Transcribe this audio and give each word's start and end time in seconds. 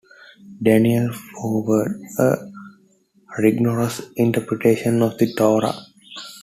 Daniel 0.63 1.13
favored 1.13 2.01
a 2.17 2.35
rigorous 3.37 4.01
interpretation 4.15 4.99
of 5.03 5.15
the 5.19 5.31
Torah. 5.35 5.75